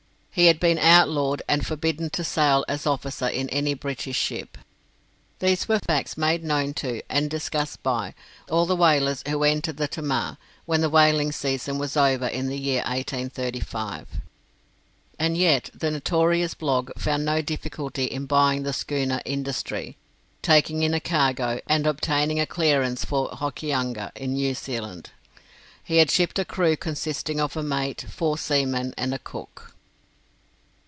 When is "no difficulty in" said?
17.25-18.25